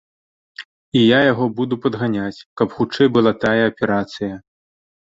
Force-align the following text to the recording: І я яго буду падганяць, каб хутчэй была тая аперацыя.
І 1.01 1.03
я 1.03 1.19
яго 1.31 1.45
буду 1.61 1.79
падганяць, 1.83 2.43
каб 2.63 2.67
хутчэй 2.79 3.07
была 3.21 3.31
тая 3.47 3.57
аперацыя. 3.71 4.35